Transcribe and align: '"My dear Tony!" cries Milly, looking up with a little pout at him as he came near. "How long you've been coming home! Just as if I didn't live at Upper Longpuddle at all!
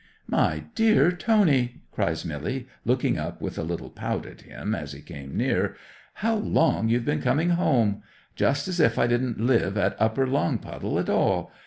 '"My 0.27 0.63
dear 0.73 1.11
Tony!" 1.11 1.83
cries 1.91 2.25
Milly, 2.25 2.65
looking 2.85 3.19
up 3.19 3.39
with 3.39 3.59
a 3.59 3.63
little 3.63 3.91
pout 3.91 4.25
at 4.25 4.41
him 4.41 4.73
as 4.73 4.93
he 4.93 4.99
came 5.01 5.37
near. 5.37 5.75
"How 6.25 6.37
long 6.37 6.89
you've 6.89 7.05
been 7.05 7.21
coming 7.21 7.51
home! 7.51 8.01
Just 8.35 8.67
as 8.67 8.79
if 8.79 8.97
I 8.97 9.05
didn't 9.05 9.39
live 9.39 9.77
at 9.77 9.95
Upper 9.99 10.25
Longpuddle 10.25 10.97
at 10.97 11.07
all! 11.07 11.51